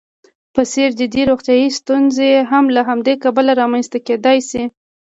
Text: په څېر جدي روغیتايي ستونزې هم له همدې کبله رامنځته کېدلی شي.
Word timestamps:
په 0.55 0.61
څېر 0.71 0.89
جدي 0.99 1.23
روغیتايي 1.29 1.67
ستونزې 1.79 2.31
هم 2.51 2.65
له 2.75 2.81
همدې 2.89 3.13
کبله 3.23 3.51
رامنځته 3.61 3.97
کېدلی 4.07 4.39
شي. 4.49 4.63